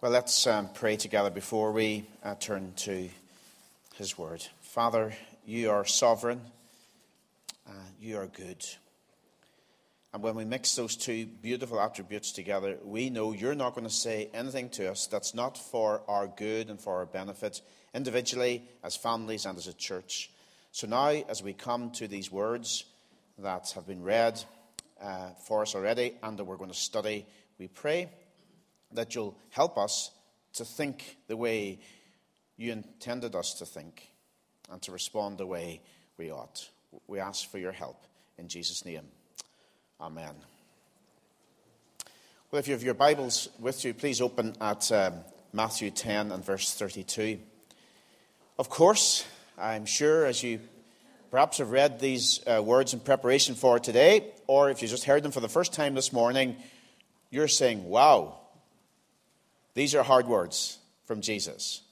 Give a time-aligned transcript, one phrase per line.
[0.00, 3.08] Well, let's um, pray together before we uh, turn to
[3.96, 4.46] His Word.
[4.60, 5.12] Father,
[5.44, 6.40] you are sovereign,
[7.66, 8.64] uh, you are good.
[10.14, 13.92] And when we mix those two beautiful attributes together, we know you're not going to
[13.92, 17.60] say anything to us that's not for our good and for our benefit,
[17.92, 20.30] individually, as families, and as a church.
[20.70, 22.84] So now, as we come to these words
[23.36, 24.40] that have been read
[25.02, 27.26] uh, for us already and that we're going to study,
[27.58, 28.08] we pray
[28.92, 30.10] that you'll help us
[30.54, 31.78] to think the way
[32.56, 34.10] you intended us to think
[34.70, 35.80] and to respond the way
[36.16, 36.68] we ought.
[37.06, 38.02] We ask for your help
[38.38, 39.06] in Jesus' name.
[40.00, 40.34] Amen.
[42.50, 45.14] Well, if you have your Bibles with you, please open at um,
[45.52, 47.38] Matthew 10 and verse 32.
[48.58, 49.26] Of course,
[49.58, 50.60] I'm sure as you
[51.30, 55.22] perhaps have read these uh, words in preparation for today, or if you just heard
[55.22, 56.56] them for the first time this morning,
[57.30, 58.37] you're saying, wow,
[59.78, 61.82] these are hard words from Jesus.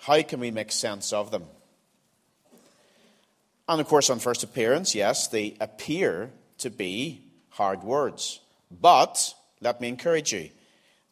[0.00, 1.44] How can we make sense of them?
[3.68, 8.40] And of course, on first appearance, yes, they appear to be hard words.
[8.70, 10.48] But let me encourage you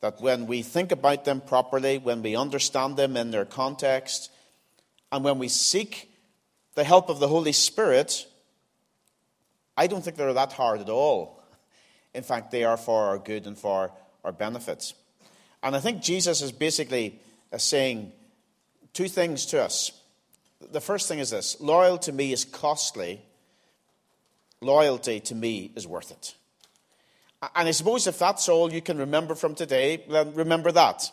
[0.00, 4.30] that when we think about them properly, when we understand them in their context,
[5.12, 6.10] and when we seek
[6.74, 8.26] the help of the Holy Spirit,
[9.76, 11.42] I don't think they're that hard at all.
[12.14, 13.90] In fact, they are for our good and for
[14.24, 14.94] our benefits.
[15.64, 17.18] And I think Jesus is basically
[17.50, 18.12] uh, saying
[18.92, 19.92] two things to us.
[20.60, 23.22] The first thing is this loyal to me is costly,
[24.60, 26.34] loyalty to me is worth it.
[27.56, 31.10] And I suppose if that's all you can remember from today, then remember that.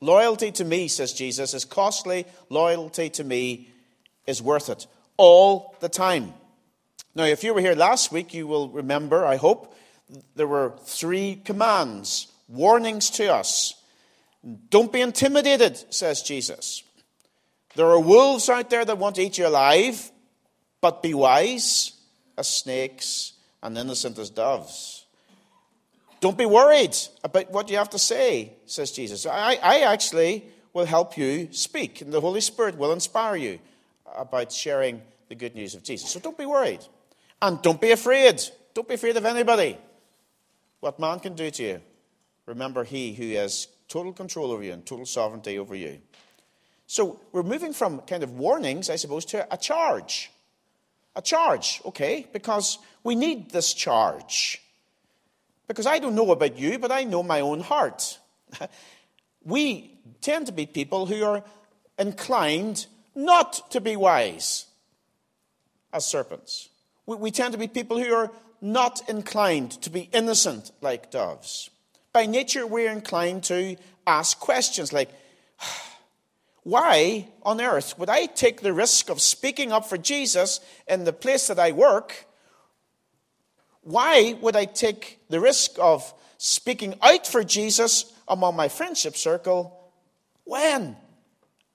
[0.00, 2.24] Loyalty to me, says Jesus, is costly.
[2.50, 3.68] Loyalty to me
[4.28, 6.34] is worth it all the time.
[7.16, 9.74] Now, if you were here last week, you will remember, I hope,
[10.36, 13.74] there were three commands, warnings to us
[14.70, 16.82] don't be intimidated, says Jesus.
[17.74, 20.10] There are wolves out there that want to eat you alive,
[20.80, 21.92] but be wise
[22.36, 25.06] as snakes and innocent as doves.
[26.20, 29.26] Don't be worried about what you have to say, says Jesus.
[29.26, 33.58] I, I actually will help you speak, and the Holy Spirit will inspire you
[34.16, 36.10] about sharing the good news of Jesus.
[36.10, 36.80] So don't be worried.
[37.40, 38.42] And don't be afraid.
[38.74, 39.78] Don't be afraid of anybody.
[40.80, 41.80] What man can do to you.
[42.46, 45.98] Remember, he who has total control over you and total sovereignty over you.
[46.86, 50.30] So we're moving from kind of warnings, I suppose, to a charge.
[51.16, 52.26] A charge, okay?
[52.32, 54.62] Because we need this charge.
[55.66, 58.18] Because I don't know about you, but I know my own heart.
[59.44, 61.44] we tend to be people who are
[61.98, 64.66] inclined not to be wise
[65.92, 66.68] as serpents.
[67.04, 71.70] We, we tend to be people who are not inclined to be innocent like doves
[72.12, 73.76] by nature, we're inclined to
[74.06, 75.10] ask questions like,
[76.62, 81.12] why on earth would I take the risk of speaking up for Jesus in the
[81.12, 82.26] place that I work?
[83.82, 89.74] Why would I take the risk of speaking out for Jesus among my friendship circle
[90.44, 90.96] when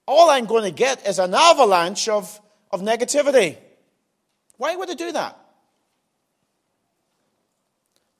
[0.06, 2.40] all I'm going to get is an avalanche of,
[2.70, 3.56] of negativity?
[4.56, 5.38] Why would I do that?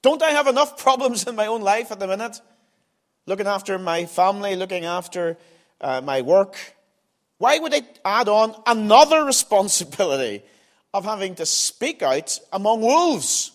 [0.04, 2.38] Don't I have enough problems in my own life at the minute?
[3.24, 5.38] Looking after my family, looking after
[5.80, 6.58] uh, my work.
[7.38, 10.42] Why would I add on another responsibility
[10.92, 13.52] of having to speak out among wolves?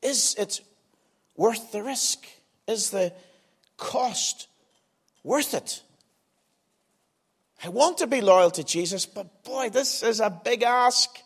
[0.00, 0.62] Is it
[1.36, 2.26] worth the risk?
[2.66, 3.12] Is the
[3.76, 4.48] cost
[5.22, 5.82] worth it?
[7.62, 11.18] I want to be loyal to Jesus, but boy, this is a big ask.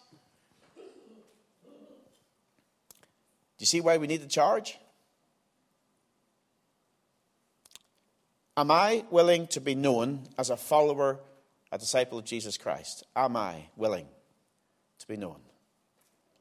[3.64, 4.78] You see why we need the charge?
[8.58, 11.18] Am I willing to be known as a follower,
[11.72, 13.04] a disciple of Jesus Christ?
[13.16, 14.06] Am I willing
[14.98, 15.38] to be known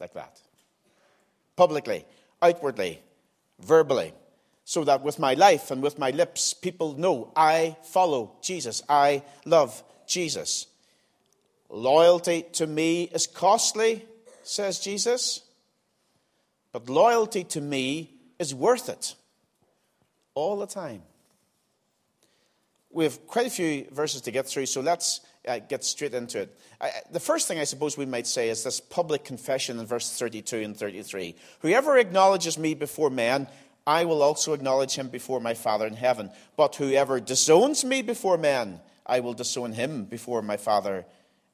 [0.02, 0.42] like that?
[1.56, 2.04] Publicly,
[2.42, 3.00] outwardly,
[3.62, 4.12] verbally,
[4.66, 8.84] so that with my life and with my lips, people know I follow Jesus.
[8.90, 10.68] I love Jesus.
[11.70, 14.06] Loyalty to me is costly,
[14.44, 15.40] says Jesus.
[16.74, 19.16] But loyalty to me is worth it
[20.34, 21.04] all the time.
[22.90, 26.42] We have quite a few verses to get through, so let's uh, get straight into
[26.42, 26.60] it.
[27.12, 30.58] The first thing I suppose we might say is this public confession in verse 32
[30.58, 31.36] and 33.
[31.62, 33.48] Whoever acknowledges me before men,
[33.86, 36.30] I will also acknowledge him before my Father in heaven.
[36.56, 41.06] But whoever disowns me before men, I will disown him before my Father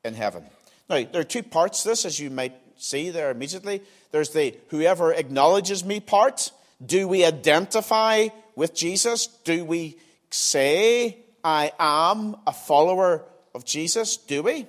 [0.04, 0.44] in heaven.
[0.90, 3.82] Now, there are two parts to this, as you might see there immediately.
[4.12, 6.52] There's the whoever acknowledges me part.
[6.84, 9.28] Do we identify with Jesus?
[9.28, 9.98] Do we
[10.30, 14.18] say, I am a follower of Jesus?
[14.18, 14.66] Do we?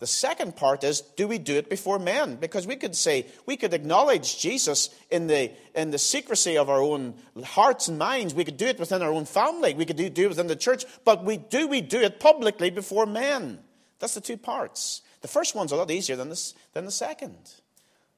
[0.00, 2.36] The second part is, do we do it before men?
[2.36, 6.82] Because we could say, we could acknowledge Jesus in the, in the secrecy of our
[6.82, 8.34] own hearts and minds.
[8.34, 9.72] We could do it within our own family.
[9.72, 10.84] We could do, do it within the church.
[11.06, 13.60] But we, do we do it publicly before men?
[13.98, 15.02] That's the two parts.
[15.20, 17.36] The first one's a lot easier than, this, than the second.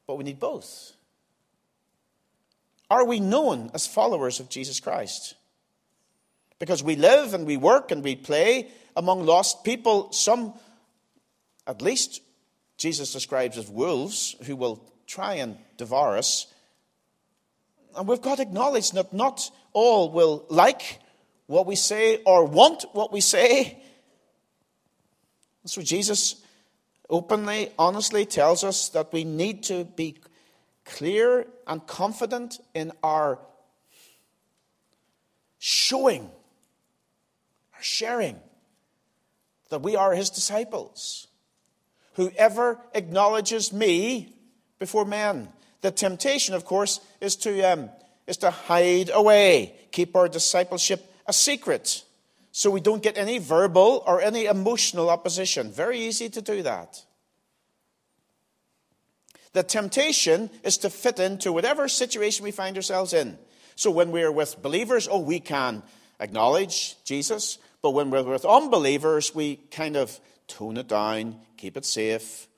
[0.07, 0.93] But we need both.
[2.91, 5.35] Are we known as followers of Jesus Christ?
[6.59, 10.55] Because we live and we work and we play among lost people, some
[11.67, 12.23] at least
[12.79, 16.47] Jesus describes as wolves who will try and devour us.
[17.97, 21.01] And we've got to acknowledge that not all will like
[21.47, 23.83] what we say or want what we say.
[25.67, 26.43] So Jesus
[27.11, 30.17] openly, honestly tells us that we need to be
[30.85, 33.39] clear and confident in our
[35.59, 36.31] showing,
[37.75, 38.39] our sharing,
[39.71, 41.27] that we are his disciples.
[42.15, 44.33] Whoever acknowledges me
[44.79, 45.49] before men.
[45.81, 47.91] The temptation, of course, is to, um,
[48.27, 52.05] is to hide away, keep our discipleship a secret,
[52.57, 55.71] so we don't get any verbal or any emotional opposition.
[55.71, 57.05] Very easy to do that.
[59.53, 63.37] The temptation is to fit into whatever situation we find ourselves in.
[63.75, 65.83] So when we're with believers, oh, we can
[66.19, 67.59] acknowledge Jesus.
[67.83, 70.19] But when we're with unbelievers, we kind of
[70.49, 72.49] tone it down, keep it safe,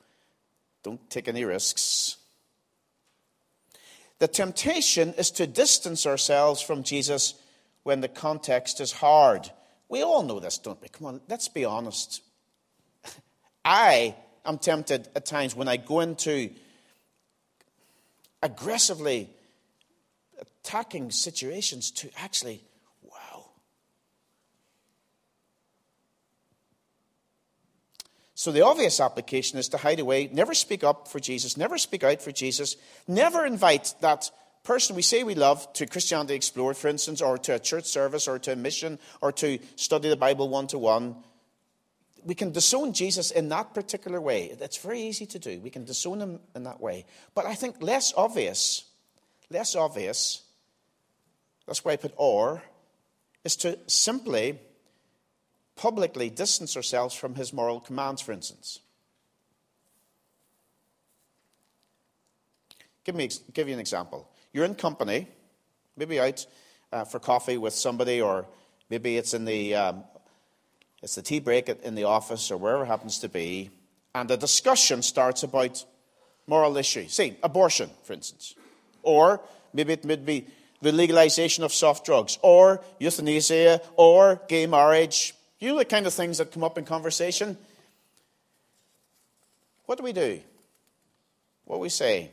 [0.81, 2.15] don't take any risks.
[4.19, 7.33] The temptation is to distance ourselves from Jesus
[7.83, 9.51] when the context is hard.
[9.89, 10.87] We all know this, don't we?
[10.87, 12.21] Come on, let's be honest.
[13.65, 14.15] I
[14.45, 16.51] am tempted at times when I go into
[18.41, 19.29] aggressively
[20.39, 22.61] attacking situations to actually
[23.03, 23.49] wow.
[28.35, 32.03] So the obvious application is to hide away, never speak up for Jesus, never speak
[32.03, 32.77] out for Jesus,
[33.07, 34.29] never invite that
[34.69, 38.27] person we say we love to Christianity Explored, for instance, or to a church service,
[38.27, 41.15] or to a mission, or to study the Bible one to one.
[42.23, 44.55] We can disown Jesus in that particular way.
[44.59, 45.59] That's very easy to do.
[45.59, 47.07] We can disown him in that way.
[47.33, 48.85] But I think less obvious,
[49.49, 50.43] less obvious,
[51.65, 52.61] that's why I put or,
[53.43, 54.59] is to simply
[55.77, 58.81] publicly distance ourselves from his moral commands, for instance.
[63.03, 64.29] Give, me, give you an example.
[64.53, 65.27] You're in company,
[65.95, 66.45] maybe out
[66.91, 68.45] uh, for coffee with somebody, or
[68.89, 70.03] maybe it's in the um,
[71.01, 73.69] it's the tea break in the office or wherever it happens to be,
[74.15, 75.85] and a discussion starts about
[76.47, 77.13] moral issues.
[77.13, 78.55] See, abortion, for instance,
[79.03, 79.39] or
[79.73, 80.47] maybe it would be
[80.81, 86.13] the legalization of soft drugs, or euthanasia, or gay marriage, you know the kind of
[86.13, 87.57] things that come up in conversation?
[89.85, 90.41] What do we do?
[91.65, 92.31] What do we say?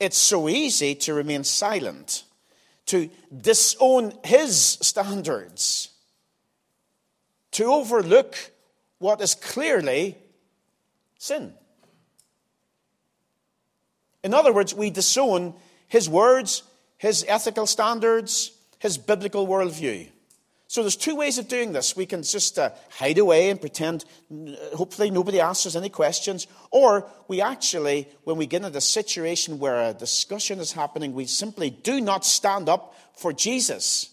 [0.00, 2.24] It's so easy to remain silent,
[2.86, 5.90] to disown his standards,
[7.52, 8.34] to overlook
[8.98, 10.16] what is clearly
[11.18, 11.52] sin.
[14.24, 15.54] In other words, we disown
[15.86, 16.62] his words,
[16.98, 20.08] his ethical standards, his biblical worldview.
[20.70, 21.96] So there's two ways of doing this.
[21.96, 24.04] We can just uh, hide away and pretend,
[24.72, 26.46] hopefully, nobody asks us any questions.
[26.70, 31.26] Or we actually, when we get into a situation where a discussion is happening, we
[31.26, 34.10] simply do not stand up for Jesus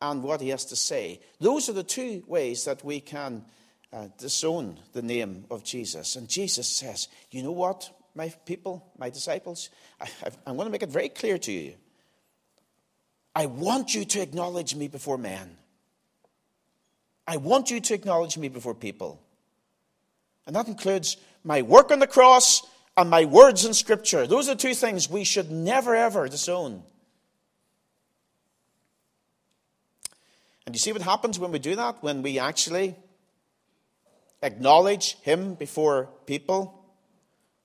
[0.00, 1.20] and what he has to say.
[1.40, 3.44] Those are the two ways that we can
[3.92, 6.14] uh, disown the name of Jesus.
[6.14, 9.68] And Jesus says, You know what, my people, my disciples?
[10.00, 10.06] I,
[10.46, 11.74] I'm to make it very clear to you.
[13.34, 15.56] I want you to acknowledge me before men.
[17.28, 19.20] I want you to acknowledge me before people.
[20.46, 22.62] And that includes my work on the cross
[22.96, 24.26] and my words in Scripture.
[24.26, 26.82] Those are two things we should never, ever disown.
[30.64, 32.02] And you see what happens when we do that?
[32.02, 32.96] When we actually
[34.42, 36.82] acknowledge Him before people?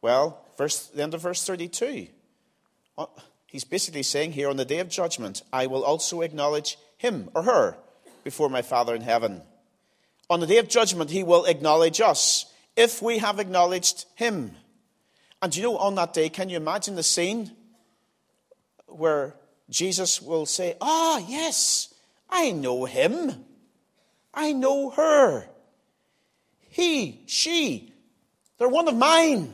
[0.01, 2.07] Well, verse, the end of verse 32.
[2.97, 3.05] Uh,
[3.47, 7.43] he's basically saying here on the day of judgment, I will also acknowledge him or
[7.43, 7.77] her
[8.25, 9.41] before my Father in heaven.
[10.33, 14.55] On the day of judgment, he will acknowledge us if we have acknowledged him.
[15.43, 17.51] And you know, on that day, can you imagine the scene
[18.87, 19.35] where
[19.69, 21.93] Jesus will say, Ah, yes,
[22.31, 23.45] I know him.
[24.33, 25.47] I know her.
[26.61, 27.93] He, she,
[28.57, 29.53] they're one of mine.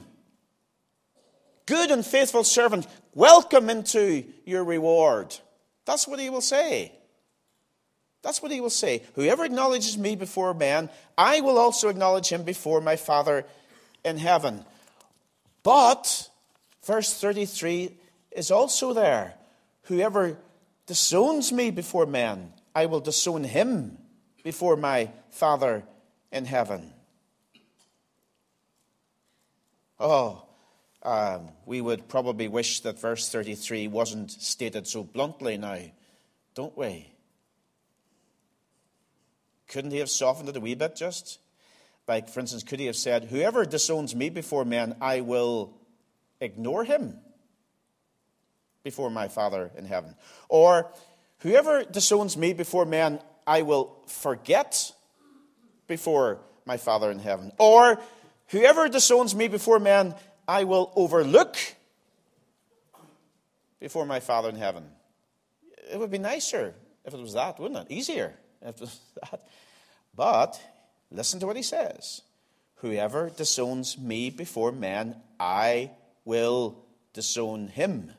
[1.65, 5.37] Good and faithful servant, welcome into your reward.
[5.83, 6.93] That's what he will say.
[8.21, 9.03] That's what he will say.
[9.15, 13.45] Whoever acknowledges me before man, I will also acknowledge him before my Father
[14.03, 14.65] in heaven.
[15.63, 16.29] But,
[16.83, 17.95] verse 33
[18.31, 19.35] is also there.
[19.83, 20.37] Whoever
[20.85, 23.97] disowns me before men, I will disown him
[24.43, 25.83] before my Father
[26.31, 26.93] in heaven.
[29.99, 30.45] Oh,
[31.03, 35.79] um, we would probably wish that verse 33 wasn't stated so bluntly now,
[36.55, 37.11] don't we?
[39.69, 41.39] Couldn't he have softened it a wee bit just?
[42.07, 45.77] Like, for instance, could he have said, Whoever disowns me before men, I will
[46.41, 47.19] ignore him
[48.83, 50.15] before my Father in heaven?
[50.49, 50.91] Or,
[51.41, 54.91] Whoever disowns me before men, I will forget
[55.87, 57.51] before my Father in heaven.
[57.59, 58.01] Or,
[58.47, 60.15] Whoever disowns me before men,
[60.47, 61.55] I will overlook
[63.79, 64.85] before my Father in heaven.
[65.91, 66.73] It would be nicer
[67.05, 67.93] if it was that, wouldn't it?
[67.93, 69.47] Easier was that.
[70.15, 70.61] But
[71.11, 72.21] listen to what he says
[72.77, 75.91] Whoever disowns me before men, I
[76.25, 78.11] will disown him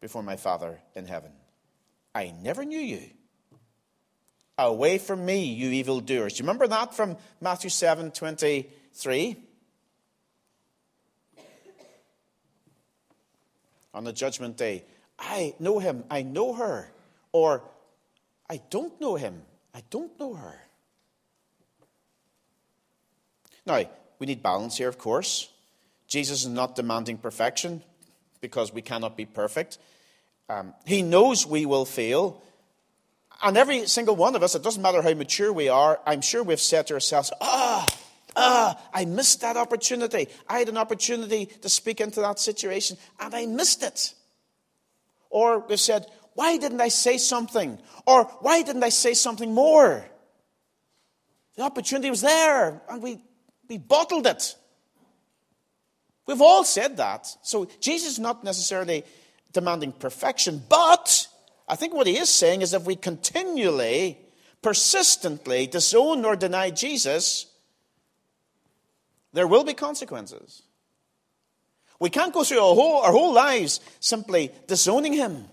[0.00, 1.32] before my Father in heaven.
[2.14, 3.02] I never knew you.
[4.56, 6.34] Away from me, you evildoers.
[6.34, 9.36] Do you remember that from Matthew 7 23?
[13.98, 14.84] on the judgment day.
[15.18, 16.88] I know him, I know her.
[17.32, 17.64] Or,
[18.50, 19.42] I don't know him,
[19.74, 20.60] I don't know her.
[23.66, 23.84] Now,
[24.18, 25.50] we need balance here, of course.
[26.06, 27.82] Jesus is not demanding perfection
[28.40, 29.78] because we cannot be perfect.
[30.48, 32.42] Um, he knows we will fail.
[33.42, 36.42] And every single one of us, it doesn't matter how mature we are, I'm sure
[36.42, 37.86] we've said to ourselves, ah,
[38.34, 40.28] ah, I missed that opportunity.
[40.48, 44.14] I had an opportunity to speak into that situation and I missed it.
[45.30, 46.06] Or we've said,
[46.38, 47.80] why didn't I say something?
[48.06, 50.04] Or why didn't I say something more?
[51.56, 53.18] The opportunity was there and we,
[53.68, 54.54] we bottled it.
[56.28, 57.26] We've all said that.
[57.42, 59.02] So Jesus is not necessarily
[59.52, 61.26] demanding perfection, but
[61.66, 64.16] I think what he is saying is if we continually,
[64.62, 67.46] persistently disown or deny Jesus,
[69.32, 70.62] there will be consequences.
[71.98, 75.48] We can't go through our whole, our whole lives simply disowning Him.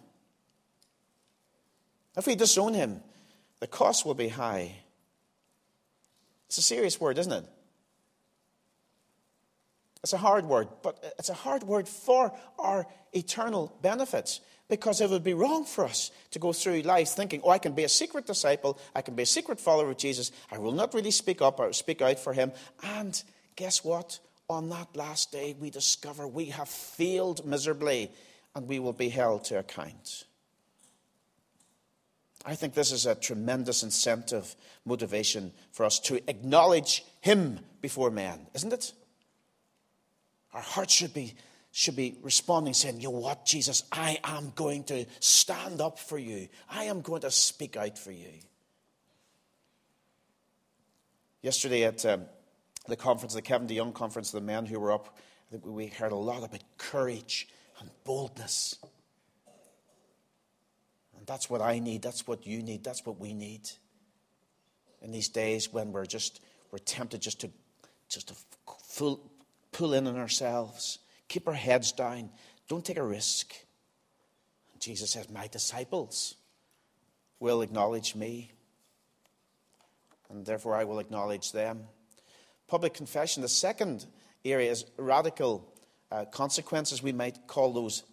[2.17, 3.01] If we disown Him,
[3.59, 4.75] the cost will be high.
[6.47, 7.45] It's a serious word, isn't it?
[10.03, 15.09] It's a hard word, but it's a hard word for our eternal benefits because it
[15.09, 17.89] would be wrong for us to go through life thinking, oh, I can be a
[17.89, 21.41] secret disciple, I can be a secret follower of Jesus, I will not really speak
[21.41, 22.51] up or speak out for him,
[22.83, 23.19] and
[23.55, 24.19] guess what?
[24.47, 28.11] On that last day, we discover we have failed miserably
[28.53, 30.25] and we will be held to account.
[32.45, 38.45] I think this is a tremendous incentive, motivation for us to acknowledge Him before man,
[38.53, 38.93] isn't it?
[40.53, 41.33] Our hearts should be,
[41.71, 46.19] should be responding, saying, You know what, Jesus, I am going to stand up for
[46.19, 46.47] you.
[46.69, 48.29] I am going to speak out for you.
[51.41, 52.25] Yesterday at um,
[52.87, 55.17] the conference, the Kevin DeYoung conference, the men who were up,
[55.49, 57.47] I think we heard a lot about courage
[57.79, 58.77] and boldness.
[61.25, 62.01] That's what I need.
[62.01, 62.83] That's what you need.
[62.83, 63.69] That's what we need.
[65.01, 66.41] In these days when we're just
[66.71, 67.49] we're tempted just to
[68.09, 68.35] just to
[68.83, 69.19] full,
[69.71, 72.29] pull in on ourselves, keep our heads down,
[72.67, 73.53] don't take a risk.
[74.79, 76.35] Jesus says, "My disciples
[77.39, 78.51] will acknowledge me,
[80.29, 81.87] and therefore I will acknowledge them."
[82.67, 83.41] public confession.
[83.41, 84.05] The second
[84.43, 85.71] area is radical
[86.11, 87.01] uh, consequences.
[87.01, 88.03] We might call those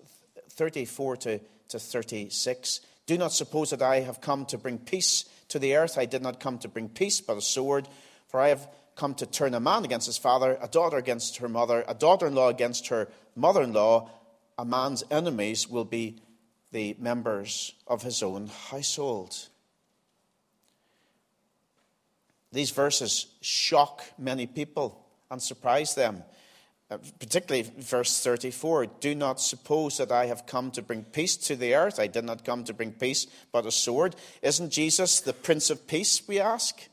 [0.50, 2.80] 34 to, to 36.
[3.06, 5.98] Do not suppose that I have come to bring peace to the earth.
[5.98, 7.88] I did not come to bring peace, but a sword.
[8.28, 11.48] For I have come to turn a man against his father, a daughter against her
[11.48, 14.10] mother, a daughter in law against her mother in law.
[14.58, 16.20] A man's enemies will be
[16.70, 19.48] the members of his own household.
[22.52, 26.22] These verses shock many people and surprise them.
[26.92, 31.56] Uh, particularly verse 34 Do not suppose that I have come to bring peace to
[31.56, 31.98] the earth.
[31.98, 34.14] I did not come to bring peace, but a sword.
[34.42, 36.88] Isn't Jesus the Prince of Peace, we ask?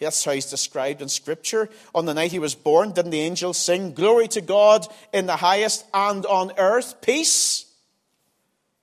[0.00, 1.68] That's how he's described in Scripture.
[1.94, 5.36] On the night he was born, didn't the angels sing, Glory to God in the
[5.36, 7.66] highest, and on earth, peace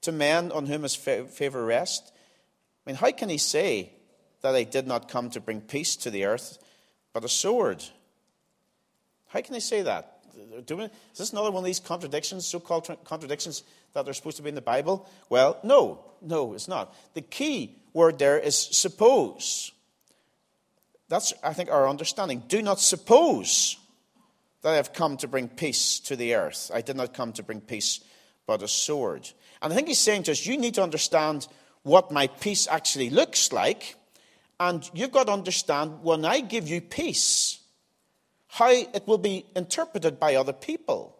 [0.01, 2.11] to men on whom his favor rests?
[2.85, 3.93] I mean, how can he say
[4.41, 6.57] that I did not come to bring peace to the earth,
[7.13, 7.83] but a sword.
[9.27, 10.10] How can he say that?
[10.65, 10.93] Doing it.
[11.13, 14.49] Is this another one of these contradictions, so called contradictions that are supposed to be
[14.49, 15.07] in the Bible?
[15.29, 16.93] Well, no, no, it's not.
[17.13, 19.71] The key word there is suppose.
[21.09, 22.43] That's, I think, our understanding.
[22.47, 23.77] Do not suppose
[24.61, 26.71] that I have come to bring peace to the earth.
[26.73, 27.99] I did not come to bring peace,
[28.45, 29.29] but a sword.
[29.61, 31.47] And I think he's saying to us, you need to understand
[31.83, 33.95] what my peace actually looks like.
[34.59, 37.59] And you've got to understand when I give you peace,
[38.51, 41.17] how it will be interpreted by other people.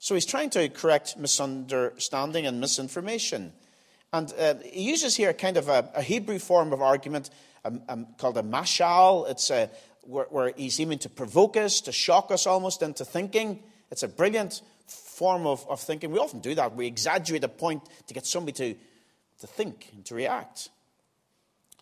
[0.00, 3.52] So he's trying to correct misunderstanding and misinformation.
[4.12, 7.30] And uh, he uses here a kind of a, a Hebrew form of argument
[7.64, 9.30] um, um, called a mashal.
[9.30, 9.70] It's a,
[10.02, 13.62] where, where he's aiming to provoke us, to shock us almost into thinking.
[13.92, 16.10] It's a brilliant form of, of thinking.
[16.10, 16.74] We often do that.
[16.74, 18.80] We exaggerate a point to get somebody to,
[19.40, 20.70] to think and to react.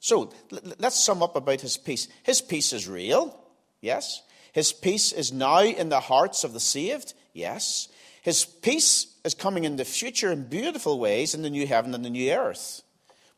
[0.01, 0.31] So
[0.79, 2.09] let's sum up about his peace.
[2.23, 3.48] His peace is real,
[3.81, 4.23] yes.
[4.53, 7.89] His peace is now in the hearts of the saved, yes.
[8.23, 12.05] His peace is coming in the future in beautiful ways in the new heaven and
[12.05, 12.83] the new earth.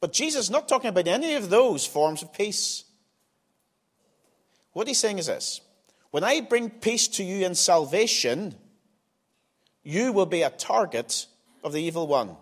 [0.00, 2.84] But Jesus is not talking about any of those forms of peace.
[4.72, 5.60] What he's saying is this
[6.10, 8.54] When I bring peace to you in salvation,
[9.82, 11.26] you will be a target
[11.62, 12.36] of the evil one.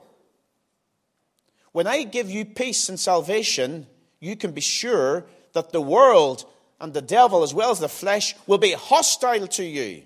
[1.72, 3.86] When I give you peace and salvation,
[4.20, 6.44] you can be sure that the world
[6.80, 10.02] and the devil, as well as the flesh, will be hostile to you.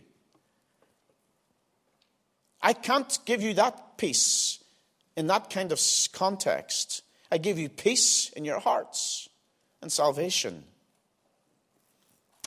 [2.63, 4.63] I can't give you that peace
[5.17, 5.81] in that kind of
[6.13, 7.03] context.
[7.31, 9.29] I give you peace in your hearts
[9.83, 10.65] and salvation.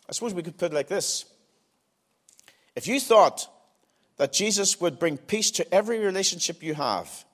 [0.07, 1.25] I suppose we could put it like this
[2.75, 3.47] If you thought
[4.17, 7.25] that Jesus would bring peace to every relationship you have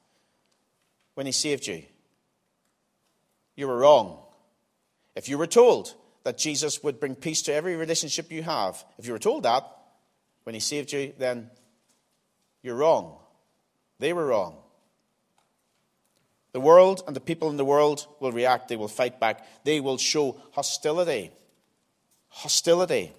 [1.13, 1.83] when he saved you,
[3.55, 4.17] you were wrong.
[5.15, 5.93] If you were told
[6.23, 9.65] that Jesus would bring peace to every relationship you have, if you were told that
[10.43, 11.49] when he saved you, then
[12.61, 13.17] you're wrong.
[13.99, 14.57] They were wrong.
[16.53, 18.67] The world and the people in the world will react.
[18.67, 19.45] They will fight back.
[19.63, 21.31] They will show hostility.
[22.27, 23.13] Hostility.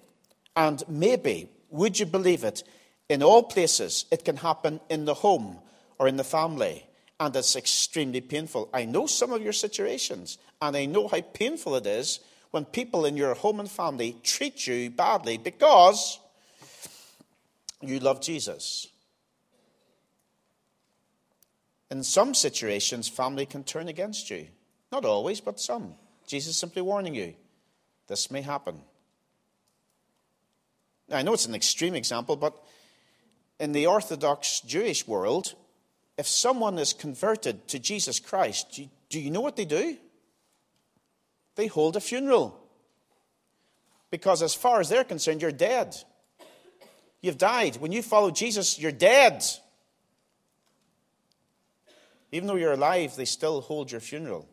[0.55, 2.63] And maybe, would you believe it,
[3.09, 5.59] in all places, it can happen in the home
[5.97, 6.85] or in the family.
[7.19, 8.69] And it's extremely painful.
[8.73, 12.19] I know some of your situations, and I know how painful it is
[12.53, 16.19] when people in your home and family treat you badly because
[17.81, 18.85] you love Jesus.
[21.89, 24.45] In some situations, family can turn against you.
[24.91, 25.95] Not always, but some.
[26.27, 27.33] Jesus is simply warning you
[28.07, 28.81] this may happen.
[31.09, 32.55] Now, I know it's an extreme example, but
[33.59, 35.55] in the Orthodox Jewish world,
[36.19, 39.97] if someone is converted to Jesus Christ, do you, do you know what they do?
[41.55, 42.59] They hold a funeral.
[44.09, 45.95] Because as far as they're concerned, you're dead.
[47.21, 47.77] You've died.
[47.77, 49.43] When you follow Jesus, you're dead.
[52.31, 54.47] Even though you're alive, they still hold your funeral.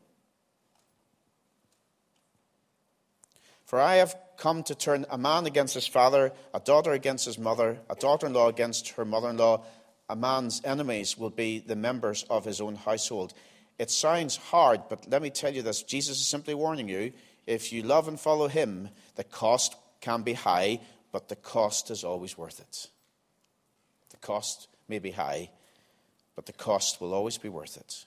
[3.64, 7.38] For I have come to turn a man against his father, a daughter against his
[7.38, 9.64] mother, a daughter in law against her mother in law.
[10.08, 13.32] A man's enemies will be the members of his own household.
[13.80, 17.14] It sounds hard, but let me tell you this Jesus is simply warning you
[17.46, 20.80] if you love and follow him, the cost can be high,
[21.12, 22.90] but the cost is always worth it.
[24.10, 25.48] The cost may be high,
[26.36, 28.04] but the cost will always be worth it.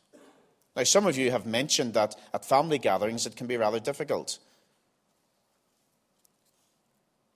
[0.75, 4.37] Now, some of you have mentioned that at family gatherings it can be rather difficult.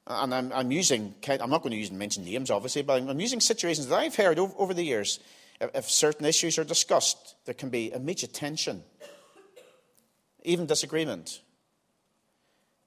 [0.06, 3.20] And I'm, I'm using, I'm not going to use and mention names, obviously, but I'm
[3.20, 5.20] using situations that I've heard over, over the years.
[5.60, 8.84] If, certain issues are discussed, there can be immediate tension,
[10.44, 11.42] even disagreement.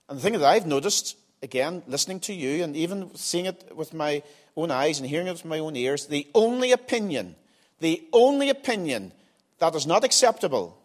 [0.09, 3.93] And the thing that I've noticed, again, listening to you and even seeing it with
[3.93, 4.23] my
[4.57, 7.35] own eyes and hearing it with my own ears, the only opinion
[7.81, 9.13] the only opinion
[9.59, 10.79] that is not acceptable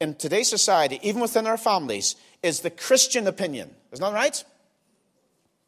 [0.00, 3.74] in today's society, even within our families, is the Christian opinion.
[3.92, 4.42] Isn't that right?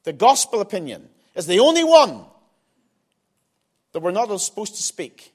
[0.05, 2.25] The gospel opinion is the only one
[3.93, 5.33] that we're not supposed to speak.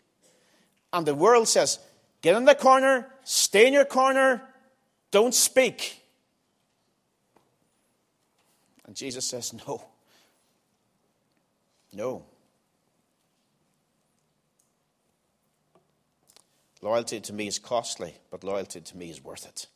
[0.93, 1.79] And the world says,
[2.21, 4.41] get in the corner, stay in your corner,
[5.11, 6.01] don't speak.
[8.85, 9.83] And Jesus says, no.
[11.93, 12.25] No.
[16.81, 19.67] Loyalty to me is costly, but loyalty to me is worth it.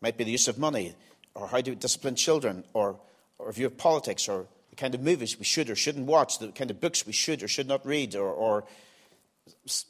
[0.00, 0.94] might be the use of money,
[1.34, 2.98] or how to discipline children, or,
[3.38, 6.70] or view of politics, or kind of movies we should or shouldn't watch, the kind
[6.70, 8.64] of books we should or should not read, or, or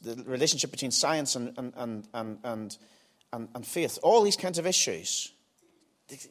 [0.02, 1.72] the relationship between science and, and,
[2.12, 2.76] and, and,
[3.32, 5.32] and, faith, all these kinds of issues.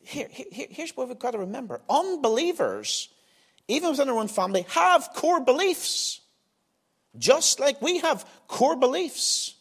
[0.04, 3.10] Here, here, here's what we've got to remember unbelievers
[3.68, 6.22] even within our own family, have core beliefs.
[7.18, 9.56] Just like we have core beliefs.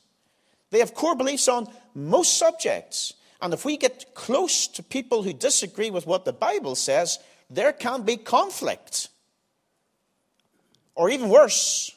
[0.70, 3.14] They have core beliefs on most subjects.
[3.40, 7.18] And if we get close to people who disagree with what the Bible says,
[7.50, 9.08] there can be conflict.
[10.94, 11.90] Or even worse.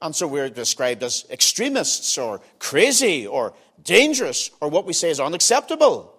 [0.00, 5.20] And so we're described as extremists or crazy or dangerous or what we say is
[5.20, 6.12] unacceptable.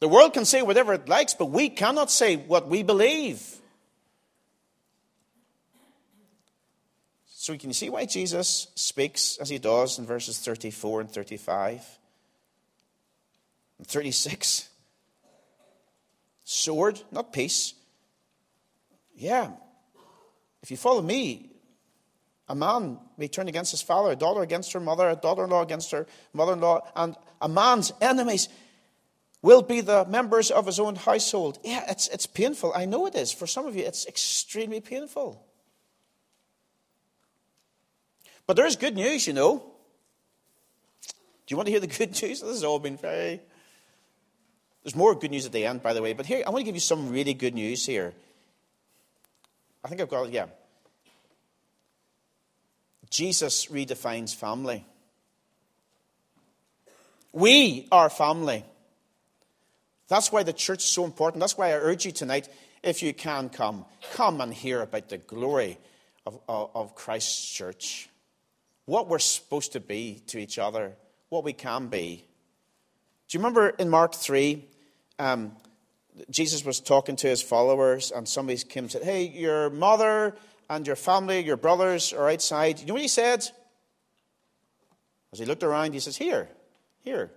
[0.00, 3.42] The world can say whatever it likes, but we cannot say what we believe.
[7.26, 11.82] So can you see why Jesus speaks as he does in verses 34 and 35?
[13.78, 14.67] And 36.
[16.50, 17.74] Sword, not peace.
[19.14, 19.50] Yeah.
[20.62, 21.50] If you follow me,
[22.48, 25.50] a man may turn against his father, a daughter against her mother, a daughter in
[25.50, 28.48] law against her mother in law, and a man's enemies
[29.42, 31.58] will be the members of his own household.
[31.62, 32.72] Yeah, it's, it's painful.
[32.74, 33.30] I know it is.
[33.30, 35.44] For some of you, it's extremely painful.
[38.46, 39.58] But there is good news, you know.
[41.02, 42.40] Do you want to hear the good news?
[42.40, 43.42] This has all been very.
[44.88, 46.14] There's more good news at the end, by the way.
[46.14, 48.14] But here, I want to give you some really good news here.
[49.84, 50.46] I think I've got it, yeah.
[53.10, 54.86] Jesus redefines family.
[57.34, 58.64] We are family.
[60.08, 61.40] That's why the church is so important.
[61.40, 62.48] That's why I urge you tonight,
[62.82, 65.76] if you can come, come and hear about the glory
[66.24, 68.08] of, of, of Christ's church.
[68.86, 70.96] What we're supposed to be to each other,
[71.28, 72.24] what we can be.
[73.28, 74.64] Do you remember in Mark 3,
[75.18, 75.52] um,
[76.30, 80.36] Jesus was talking to his followers, and somebody came and said, Hey, your mother
[80.68, 82.80] and your family, your brothers are outside.
[82.80, 83.48] You know what he said?
[85.32, 86.48] As he looked around, he says, Here,
[87.00, 87.30] here.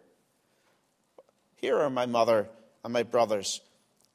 [1.56, 2.50] Here are my mother
[2.84, 3.62] and my brothers.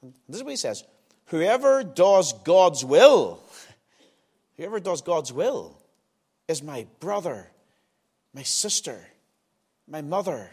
[0.03, 0.85] And this is what he says
[1.27, 3.43] Whoever does God's will,
[4.57, 5.77] whoever does God's will
[6.49, 7.51] is my brother,
[8.35, 9.07] my sister,
[9.89, 10.51] my mother.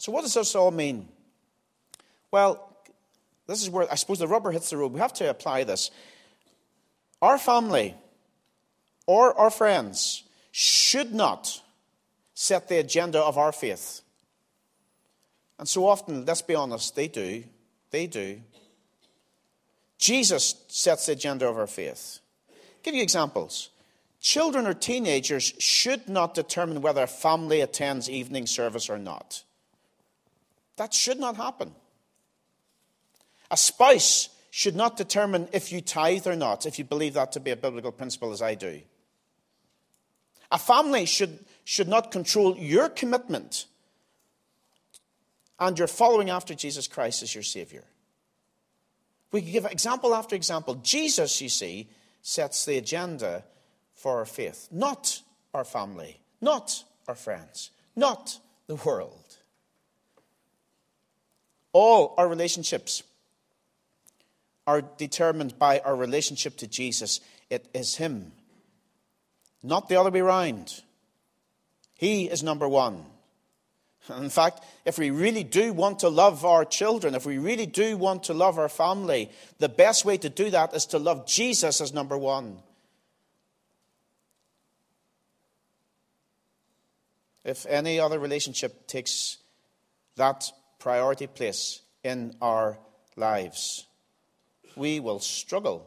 [0.00, 1.08] So, what does this all mean?
[2.30, 2.74] Well,
[3.46, 4.94] this is where I suppose the rubber hits the road.
[4.94, 5.90] We have to apply this.
[7.20, 7.94] Our family
[9.06, 11.60] or our friends should not
[12.32, 14.00] set the agenda of our faith.
[15.58, 17.44] And so often, let's be honest, they do.
[17.90, 18.40] They do.
[19.98, 22.20] Jesus sets the agenda of our faith.
[22.48, 23.68] I'll give you examples.
[24.22, 29.44] Children or teenagers should not determine whether a family attends evening service or not.
[30.80, 31.74] That should not happen.
[33.50, 37.40] A spouse should not determine if you tithe or not, if you believe that to
[37.40, 38.80] be a biblical principle, as I do.
[40.50, 43.66] A family should, should not control your commitment
[45.58, 47.84] and your following after Jesus Christ as your Savior.
[49.32, 50.76] We can give example after example.
[50.76, 51.90] Jesus, you see,
[52.22, 53.44] sets the agenda
[53.92, 55.20] for our faith, not
[55.52, 59.29] our family, not our friends, not the world.
[61.72, 63.02] All our relationships
[64.66, 67.20] are determined by our relationship to Jesus.
[67.48, 68.32] It is Him,
[69.62, 70.82] not the other way around.
[71.96, 73.04] He is number one.
[74.08, 77.96] In fact, if we really do want to love our children, if we really do
[77.96, 81.80] want to love our family, the best way to do that is to love Jesus
[81.80, 82.58] as number one.
[87.44, 89.38] If any other relationship takes
[90.16, 90.50] that
[90.80, 92.78] priority place in our
[93.14, 93.86] lives,
[94.74, 95.86] we will struggle.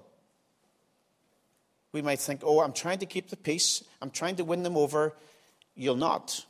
[1.91, 4.77] We might think, oh, I'm trying to keep the peace, I'm trying to win them
[4.77, 5.13] over.
[5.75, 6.45] You'll not.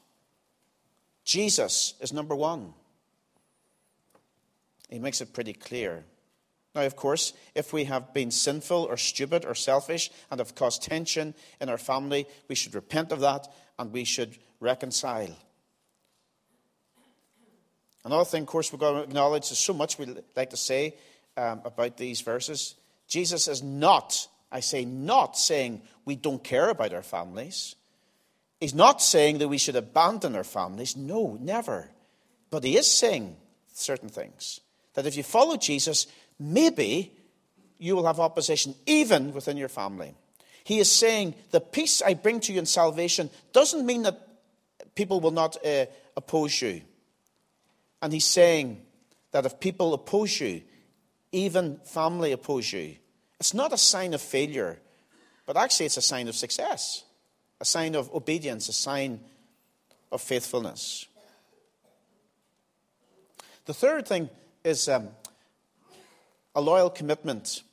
[1.23, 2.73] Jesus is number one.
[4.89, 6.03] He makes it pretty clear.
[6.75, 10.83] Now, of course, if we have been sinful or stupid or selfish and have caused
[10.83, 13.47] tension in our family, we should repent of that
[13.79, 15.35] and we should reconcile.
[18.05, 20.95] Another thing, of course, we're going to acknowledge there's so much we'd like to say
[21.37, 22.75] um, about these verses.
[23.07, 27.75] Jesus is not, I say, not saying we don't care about our families.
[28.59, 30.97] He's not saying that we should abandon our families.
[30.97, 31.89] No, never.
[32.49, 33.35] But he is saying
[33.73, 34.59] certain things.
[34.93, 36.07] That if you follow Jesus,
[36.39, 37.13] maybe
[37.77, 40.13] you will have opposition even within your family.
[40.63, 44.27] He is saying, The peace I bring to you in salvation doesn't mean that
[44.95, 45.85] people will not uh,
[46.15, 46.81] oppose you.
[48.03, 48.81] And he's saying
[49.31, 50.61] that if people oppose you,
[51.31, 52.97] even family oppose you,
[53.39, 54.77] it's not a sign of failure,
[55.45, 57.05] but actually it's a sign of success,
[57.61, 59.21] a sign of obedience, a sign
[60.11, 61.05] of faithfulness.
[63.67, 64.29] The third thing
[64.65, 65.07] is um,
[66.53, 67.63] a loyal commitment.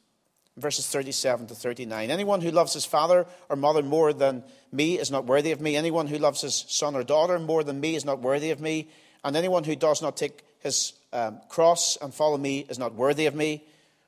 [0.56, 2.10] Verses 37 to 39.
[2.10, 5.74] Anyone who loves his father or mother more than me is not worthy of me.
[5.74, 8.88] Anyone who loves his son or daughter more than me is not worthy of me.
[9.24, 13.26] And anyone who does not take his um, cross and follow me is not worthy
[13.26, 13.64] of me.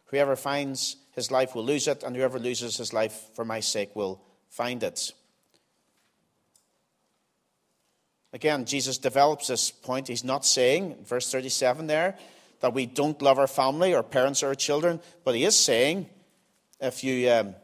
[0.07, 3.94] Whoever finds his life will lose it, and whoever loses his life for my sake
[3.94, 5.12] will find it.
[8.33, 10.09] Again, Jesus develops this point.
[10.09, 12.16] He's not saying, verse 37 there,
[12.61, 16.09] that we don't love our family, our parents, or our children, but he is saying,
[16.81, 17.55] if you, um,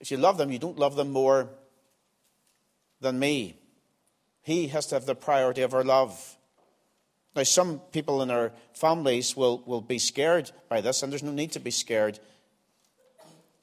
[0.00, 1.48] if you love them, you don't love them more
[3.00, 3.56] than me.
[4.44, 6.36] He has to have the priority of our love.
[7.34, 11.32] Now, some people in our families will, will be scared by this, and there's no
[11.32, 12.20] need to be scared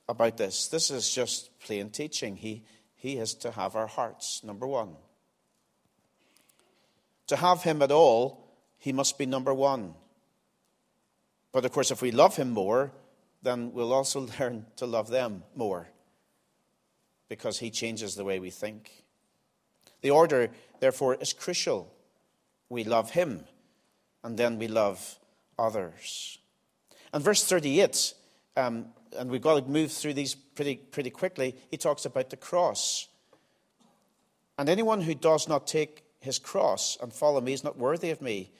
[0.10, 0.67] about this.
[0.67, 2.36] This is just plain teaching.
[2.36, 2.63] He,
[2.96, 4.96] he has to have our hearts, number one.
[7.28, 9.94] To have him at all, he must be number one.
[11.52, 12.91] But of course, if we love him more,
[13.44, 15.88] then we'll also learn to love them more
[17.30, 19.01] because he changes the way we think.
[20.02, 21.94] The order, therefore, is crucial.
[22.70, 23.44] We love him
[24.24, 25.18] and then we love
[25.58, 26.40] others.
[27.14, 28.14] And verse 38,
[28.58, 28.88] um,
[29.18, 33.08] and we've got to move through these pretty, pretty quickly, he talks about the cross.
[34.58, 38.22] And anyone who does not take his cross and follow me is not worthy of
[38.22, 38.52] me.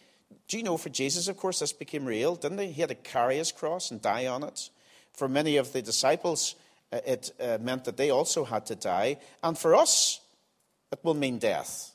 [0.47, 2.71] Do you know for Jesus, of course, this became real, didn't he?
[2.71, 4.69] He had to carry his cross and die on it.
[5.13, 6.56] For many of the disciples,
[6.91, 9.17] uh, it uh, meant that they also had to die.
[9.43, 10.20] And for us,
[10.91, 11.93] it will mean death.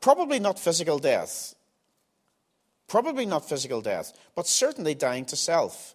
[0.00, 1.54] Probably not physical death,
[2.92, 5.94] Probably not physical death, but certainly dying to self.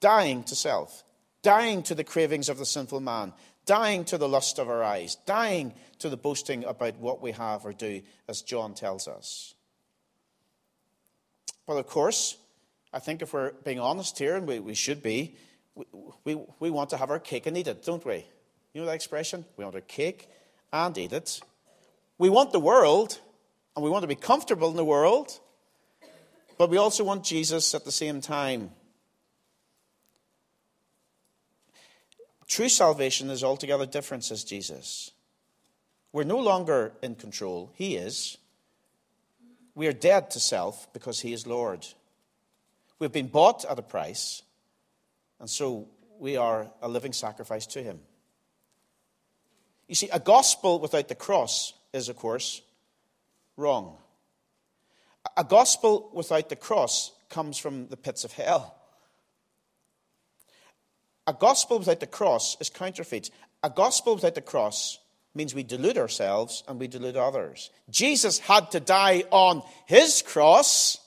[0.00, 1.04] Dying to self.
[1.42, 3.32] Dying to the cravings of the sinful man.
[3.64, 5.16] Dying to the lust of our eyes.
[5.26, 9.54] Dying to the boasting about what we have or do, as John tells us.
[11.68, 12.36] But of course,
[12.92, 15.36] I think if we're being honest here, and we, we should be,
[15.76, 15.84] we,
[16.24, 18.26] we, we want to have our cake and eat it, don't we?
[18.72, 19.44] You know that expression?
[19.56, 20.28] We want our cake
[20.72, 21.40] and eat it.
[22.18, 23.20] We want the world,
[23.74, 25.38] and we want to be comfortable in the world,
[26.58, 28.70] but we also want Jesus at the same time.
[32.48, 35.12] True salvation is altogether different, says Jesus.
[36.12, 38.38] We're no longer in control, He is.
[39.74, 41.86] We are dead to self because He is Lord.
[42.98, 44.42] We've been bought at a price,
[45.38, 48.00] and so we are a living sacrifice to Him.
[49.88, 52.60] You see, a gospel without the cross is, of course,
[53.56, 53.96] wrong.
[55.36, 58.74] A gospel without the cross comes from the pits of hell.
[61.26, 63.30] A gospel without the cross is counterfeit.
[63.62, 64.98] A gospel without the cross
[65.34, 67.70] means we delude ourselves and we delude others.
[67.90, 70.98] Jesus had to die on his cross,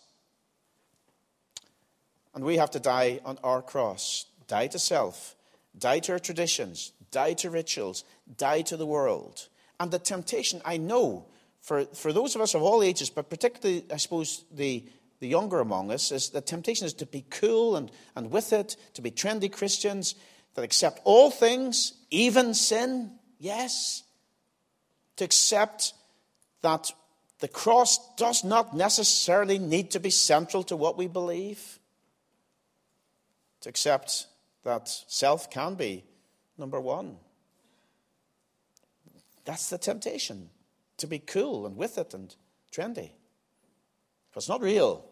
[2.34, 4.26] and we have to die on our cross.
[4.48, 5.36] Die to self,
[5.78, 8.04] die to our traditions, die to rituals,
[8.38, 9.47] die to the world.
[9.80, 11.26] And the temptation, I know,
[11.62, 14.84] for, for those of us of all ages, but particularly, I suppose, the,
[15.19, 18.78] the younger among us, is the temptation is to be cool and, and with it,
[18.95, 20.15] to be trendy Christians
[20.56, 24.04] that accept all things, even sin, yes.
[25.17, 25.93] To accept
[26.62, 26.91] that
[27.39, 31.80] the cross does not necessarily need to be central to what we believe.
[33.62, 34.28] To accept
[34.63, 36.04] that self can be
[36.62, 37.17] number one.
[39.43, 40.50] That's the temptation
[40.97, 42.34] to be cool and with it and
[42.71, 43.12] trendy.
[44.32, 45.04] But it's not real.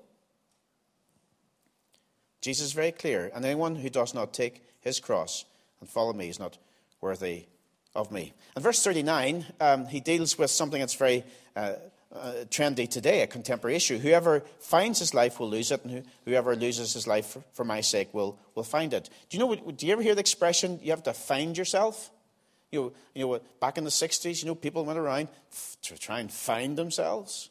[2.42, 5.44] Jesus is very clear, and anyone who does not take his cross
[5.82, 6.58] and follow me is not
[7.02, 7.48] worthy
[7.96, 8.34] of me.
[8.56, 11.74] In verse 39, um, he deals with something that's very uh,
[12.14, 13.98] uh, trendy today, a contemporary issue.
[13.98, 17.82] Whoever finds his life will lose it, and whoever loses his life for, for my
[17.82, 19.10] sake will, will find it.
[19.30, 19.56] Do you know?
[19.56, 22.10] Do you ever hear the expression, "You have to find yourself"?
[22.72, 25.28] You know, you know, back in the 60s, you know, people went around
[25.84, 27.50] to try and find themselves.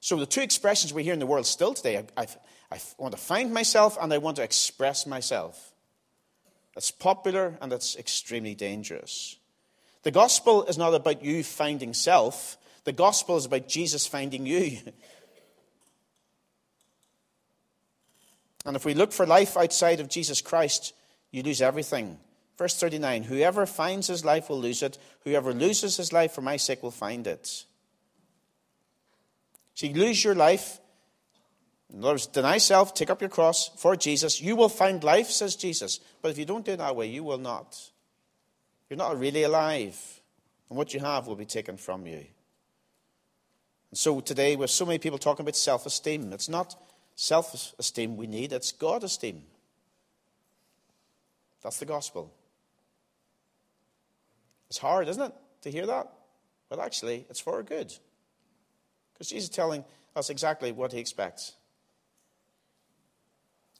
[0.00, 2.26] So the two expressions we hear in the world still today, I, I,
[2.72, 5.72] I want to find myself and I want to express myself.
[6.74, 9.36] That's popular and that's extremely dangerous.
[10.02, 12.56] The gospel is not about you finding self.
[12.84, 14.78] The gospel is about Jesus finding you.
[18.64, 20.92] and if we look for life outside of Jesus Christ,
[21.30, 22.18] you lose everything.
[22.58, 24.98] Verse 39 Whoever finds his life will lose it.
[25.24, 27.64] Whoever loses his life for my sake will find it.
[29.74, 30.78] So you lose your life.
[31.92, 34.40] In other words, deny self, take up your cross for Jesus.
[34.40, 36.00] You will find life, says Jesus.
[36.22, 37.78] But if you don't do it that way, you will not.
[38.88, 39.98] You're not really alive.
[40.68, 42.24] And what you have will be taken from you.
[43.94, 46.76] So today, with so many people talking about self esteem, it's not
[47.14, 49.42] self esteem we need, it's God esteem.
[51.62, 52.32] That's the gospel.
[54.68, 56.10] It's hard, isn't it, to hear that?
[56.70, 57.94] But actually, it's for our good.
[59.12, 59.84] Because Jesus is telling
[60.16, 61.52] us exactly what he expects.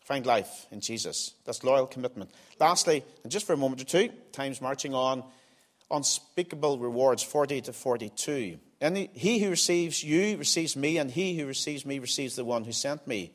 [0.04, 1.32] Find life in Jesus.
[1.44, 2.30] That's loyal commitment.
[2.60, 5.24] Lastly, and just for a moment or two, time's marching on,
[5.90, 8.58] unspeakable rewards 40 to 42.
[8.82, 12.64] Any, he who receives you receives me, and he who receives me receives the one
[12.64, 13.32] who sent me.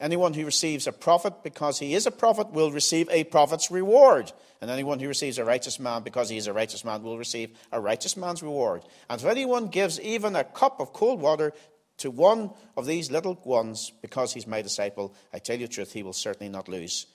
[0.00, 4.32] Anyone who receives a prophet because he is a prophet will receive a prophet's reward.
[4.60, 7.50] And anyone who receives a righteous man because he is a righteous man will receive
[7.70, 8.82] a righteous man's reward.
[9.08, 11.52] And if anyone gives even a cup of cold water
[11.98, 15.92] to one of these little ones because he's my disciple, I tell you the truth,
[15.92, 17.06] he will certainly not lose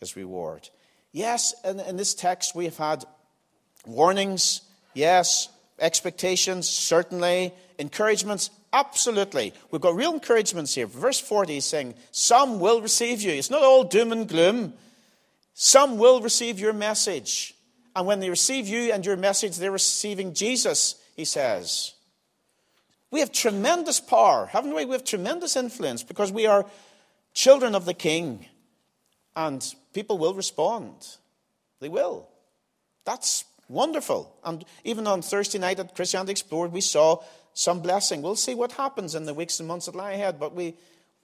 [0.00, 0.68] his reward.
[1.12, 3.04] Yes, in, in this text we have had
[3.86, 4.62] warnings,
[4.94, 5.48] yes,
[5.78, 9.52] expectations, certainly, encouragements, absolutely.
[9.70, 10.86] We've got real encouragements here.
[10.86, 13.32] Verse 40 is saying, Some will receive you.
[13.32, 14.74] It's not all doom and gloom.
[15.54, 17.54] Some will receive your message.
[17.94, 21.94] And when they receive you and your message, they're receiving Jesus, he says.
[23.10, 24.84] We have tremendous power, haven't we?
[24.84, 26.66] We have tremendous influence because we are
[27.32, 28.44] children of the King.
[29.34, 30.94] And people will respond.
[31.80, 32.28] They will.
[33.04, 34.36] That's wonderful.
[34.44, 37.22] And even on Thursday night at Christianity Explored, we saw
[37.54, 38.22] some blessing.
[38.22, 40.74] We'll see what happens in the weeks and months that lie ahead, but we,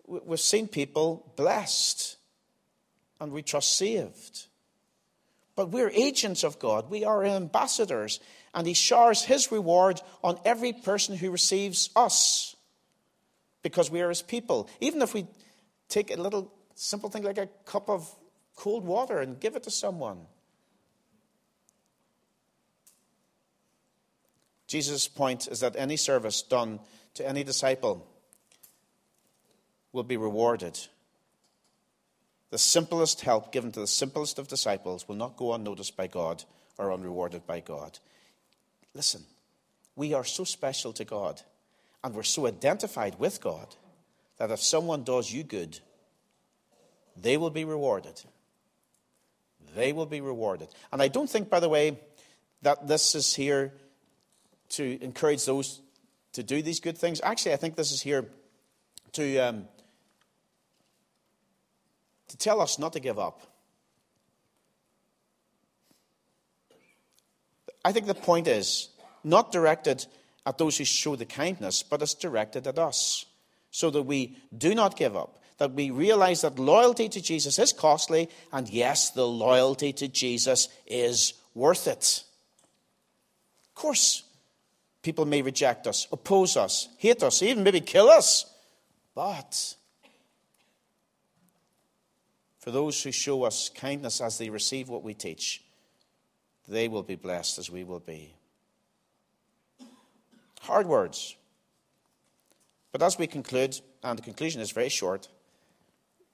[0.07, 2.17] we've seen people blessed
[3.21, 4.47] and we trust saved.
[5.55, 8.21] But we're agents of God, we are ambassadors,
[8.55, 12.57] and He showers His reward on every person who receives us
[13.63, 14.69] because we are His people.
[14.81, 15.27] Even if we
[15.89, 18.11] take a little simple thing like a cup of
[18.57, 20.19] cold water and give it to someone.
[24.73, 26.81] Jesus' point is that any service done
[27.13, 28.09] to any disciple
[29.93, 30.81] will be rewarded.
[32.49, 36.45] The simplest help given to the simplest of disciples will not go unnoticed by God
[36.79, 37.99] or unrewarded by God.
[38.95, 39.25] Listen,
[39.95, 41.43] we are so special to God
[42.03, 43.77] and we're so identified with God
[44.39, 45.81] that if someone does you good,
[47.15, 48.23] they will be rewarded.
[49.77, 50.69] They will be rewarded.
[50.91, 51.99] And I don't think, by the way,
[52.63, 53.75] that this is here
[54.73, 55.81] to encourage those
[56.33, 57.21] to do these good things.
[57.23, 58.27] Actually, I think this is here
[59.13, 59.69] to, um,
[62.29, 63.43] to tell us not to give up.
[67.85, 68.89] I think the point is
[69.25, 70.07] not directed
[70.47, 73.27] at those who show the kindness, but it's directed at us
[73.71, 75.39] so that we do not give up.
[75.59, 80.69] That we realize that loyalty to Jesus is costly, and yes, the loyalty to Jesus
[80.87, 82.25] is worth it.
[83.69, 84.25] Of course,
[85.03, 88.47] People may reject us, oppose us, hate us, even maybe kill us.
[89.15, 89.75] But
[92.59, 95.63] for those who show us kindness as they receive what we teach,
[96.69, 98.35] they will be blessed as we will be.
[100.61, 101.35] Hard words.
[102.93, 105.29] But as we conclude, and the conclusion is very short,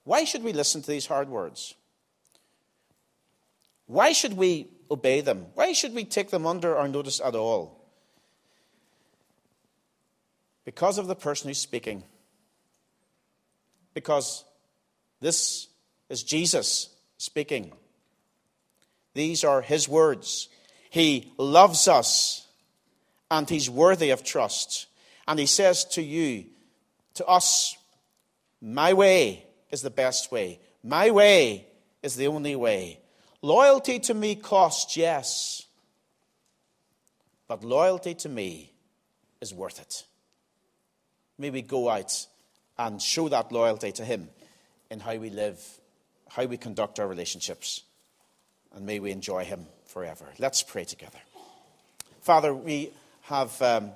[0.04, 1.74] why should we listen to these hard words?
[3.86, 5.46] Why should we obey them?
[5.54, 7.77] Why should we take them under our notice at all?
[10.68, 12.02] Because of the person who's speaking.
[13.94, 14.44] Because
[15.18, 15.66] this
[16.10, 17.72] is Jesus speaking.
[19.14, 20.50] These are his words.
[20.90, 22.46] He loves us
[23.30, 24.88] and he's worthy of trust.
[25.26, 26.44] And he says to you,
[27.14, 27.74] to us,
[28.60, 30.60] my way is the best way.
[30.84, 31.66] My way
[32.02, 33.00] is the only way.
[33.40, 35.62] Loyalty to me costs, yes.
[37.46, 38.74] But loyalty to me
[39.40, 40.04] is worth it
[41.38, 42.26] may we go out
[42.78, 44.28] and show that loyalty to Him
[44.90, 45.60] in how we live,
[46.28, 47.82] how we conduct our relationships,
[48.74, 50.26] and may we enjoy Him forever.
[50.38, 51.18] Let's pray together.
[52.20, 52.90] Father, we
[53.22, 53.90] have um,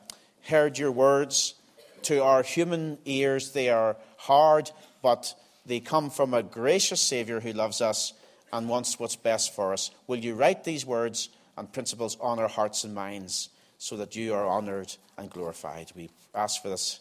[0.49, 1.55] heard your words
[2.03, 3.53] to our human ears.
[3.53, 4.71] They are hard,
[5.03, 5.35] but
[5.67, 8.13] they come from a gracious Savior who loves us
[8.53, 9.91] and wants what's best for us.
[10.07, 14.35] Will you write these words and principles on our hearts and minds so that you
[14.35, 15.93] are honored and glorified?
[15.95, 17.01] We ask for this